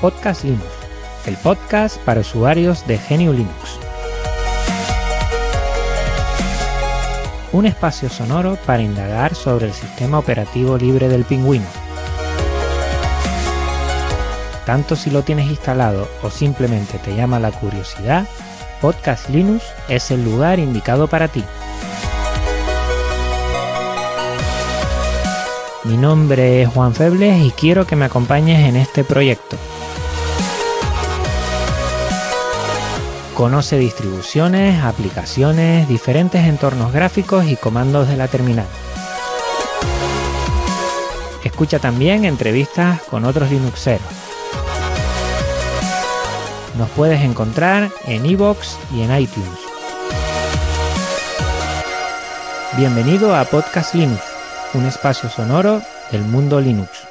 [0.00, 0.64] Podcast Linux,
[1.26, 3.80] el podcast para usuarios de GNU Linux.
[7.50, 11.66] Un espacio sonoro para indagar sobre el sistema operativo libre del pingüino.
[14.64, 18.24] Tanto si lo tienes instalado o simplemente te llama la curiosidad,
[18.80, 21.42] Podcast Linux es el lugar indicado para ti.
[25.82, 29.56] Mi nombre es Juan Febles y quiero que me acompañes en este proyecto.
[33.38, 38.66] Conoce distribuciones, aplicaciones, diferentes entornos gráficos y comandos de la terminal.
[41.44, 44.02] Escucha también entrevistas con otros Linuxeros.
[46.76, 49.60] Nos puedes encontrar en iVoox y en iTunes.
[52.76, 54.20] Bienvenido a Podcast Linux
[54.74, 57.07] un espacio sonoro del mundo Linux.